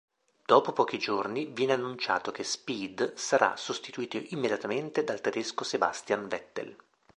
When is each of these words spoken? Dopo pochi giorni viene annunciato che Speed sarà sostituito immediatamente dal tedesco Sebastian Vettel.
Dopo 0.43 0.73
pochi 0.73 0.97
giorni 0.97 1.45
viene 1.45 1.73
annunciato 1.73 2.31
che 2.31 2.43
Speed 2.43 3.13
sarà 3.13 3.55
sostituito 3.55 4.19
immediatamente 4.29 5.03
dal 5.03 5.21
tedesco 5.21 5.63
Sebastian 5.63 6.27
Vettel. 6.27 6.75